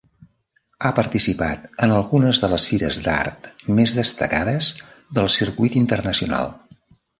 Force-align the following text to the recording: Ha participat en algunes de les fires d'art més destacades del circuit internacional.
Ha 0.87 0.91
participat 0.99 1.67
en 1.87 1.93
algunes 1.97 2.39
de 2.45 2.49
les 2.55 2.65
fires 2.71 2.99
d'art 3.09 3.51
més 3.81 3.95
destacades 4.01 4.73
del 5.21 5.33
circuit 5.39 5.81
internacional. 5.85 6.53